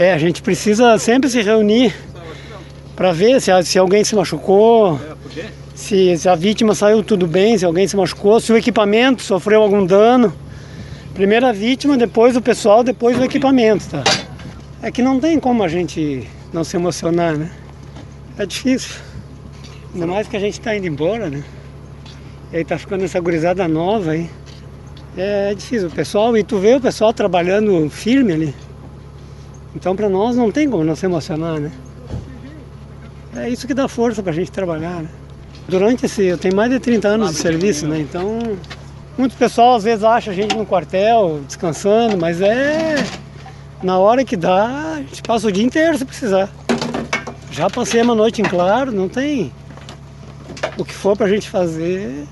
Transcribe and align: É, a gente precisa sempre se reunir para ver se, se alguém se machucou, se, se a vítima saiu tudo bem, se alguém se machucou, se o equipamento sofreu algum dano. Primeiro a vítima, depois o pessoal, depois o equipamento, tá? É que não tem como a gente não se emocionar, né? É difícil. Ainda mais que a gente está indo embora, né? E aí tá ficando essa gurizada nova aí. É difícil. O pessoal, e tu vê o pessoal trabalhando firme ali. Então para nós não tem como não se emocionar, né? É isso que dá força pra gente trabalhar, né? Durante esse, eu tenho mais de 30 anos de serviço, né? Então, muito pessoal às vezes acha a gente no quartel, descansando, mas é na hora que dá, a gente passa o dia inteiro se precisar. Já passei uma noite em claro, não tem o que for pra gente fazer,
É, 0.00 0.14
a 0.14 0.16
gente 0.16 0.40
precisa 0.40 0.96
sempre 0.96 1.28
se 1.28 1.42
reunir 1.42 1.94
para 2.96 3.12
ver 3.12 3.38
se, 3.38 3.50
se 3.64 3.78
alguém 3.78 4.02
se 4.02 4.16
machucou, 4.16 4.98
se, 5.74 6.16
se 6.16 6.26
a 6.26 6.34
vítima 6.34 6.74
saiu 6.74 7.02
tudo 7.04 7.26
bem, 7.26 7.58
se 7.58 7.66
alguém 7.66 7.86
se 7.86 7.94
machucou, 7.94 8.40
se 8.40 8.50
o 8.50 8.56
equipamento 8.56 9.20
sofreu 9.22 9.60
algum 9.60 9.84
dano. 9.84 10.32
Primeiro 11.12 11.46
a 11.46 11.52
vítima, 11.52 11.98
depois 11.98 12.34
o 12.34 12.40
pessoal, 12.40 12.82
depois 12.82 13.18
o 13.18 13.24
equipamento, 13.24 13.90
tá? 13.90 14.02
É 14.80 14.90
que 14.90 15.02
não 15.02 15.20
tem 15.20 15.38
como 15.38 15.62
a 15.62 15.68
gente 15.68 16.26
não 16.50 16.64
se 16.64 16.78
emocionar, 16.78 17.36
né? 17.36 17.50
É 18.38 18.46
difícil. 18.46 18.96
Ainda 19.92 20.06
mais 20.06 20.26
que 20.26 20.34
a 20.34 20.40
gente 20.40 20.54
está 20.54 20.74
indo 20.74 20.86
embora, 20.86 21.28
né? 21.28 21.44
E 22.54 22.56
aí 22.56 22.64
tá 22.64 22.78
ficando 22.78 23.04
essa 23.04 23.20
gurizada 23.20 23.68
nova 23.68 24.12
aí. 24.12 24.30
É 25.14 25.54
difícil. 25.54 25.88
O 25.88 25.90
pessoal, 25.90 26.34
e 26.38 26.42
tu 26.42 26.58
vê 26.58 26.74
o 26.74 26.80
pessoal 26.80 27.12
trabalhando 27.12 27.90
firme 27.90 28.32
ali. 28.32 28.54
Então 29.74 29.94
para 29.94 30.08
nós 30.08 30.36
não 30.36 30.50
tem 30.50 30.68
como 30.68 30.84
não 30.84 30.96
se 30.96 31.06
emocionar, 31.06 31.60
né? 31.60 31.70
É 33.34 33.48
isso 33.48 33.66
que 33.66 33.74
dá 33.74 33.86
força 33.86 34.22
pra 34.22 34.32
gente 34.32 34.50
trabalhar, 34.50 35.02
né? 35.02 35.08
Durante 35.68 36.06
esse, 36.06 36.24
eu 36.24 36.36
tenho 36.36 36.56
mais 36.56 36.70
de 36.70 36.80
30 36.80 37.06
anos 37.08 37.30
de 37.30 37.36
serviço, 37.36 37.86
né? 37.86 38.00
Então, 38.00 38.38
muito 39.16 39.36
pessoal 39.36 39.76
às 39.76 39.84
vezes 39.84 40.02
acha 40.02 40.32
a 40.32 40.34
gente 40.34 40.56
no 40.56 40.66
quartel, 40.66 41.40
descansando, 41.46 42.16
mas 42.16 42.40
é 42.40 42.96
na 43.82 43.98
hora 43.98 44.24
que 44.24 44.36
dá, 44.36 44.94
a 44.94 44.98
gente 44.98 45.22
passa 45.22 45.46
o 45.46 45.52
dia 45.52 45.64
inteiro 45.64 45.96
se 45.96 46.04
precisar. 46.04 46.48
Já 47.52 47.70
passei 47.70 48.02
uma 48.02 48.14
noite 48.14 48.42
em 48.42 48.44
claro, 48.44 48.90
não 48.90 49.08
tem 49.08 49.52
o 50.76 50.84
que 50.84 50.92
for 50.92 51.16
pra 51.16 51.28
gente 51.28 51.48
fazer, 51.48 52.26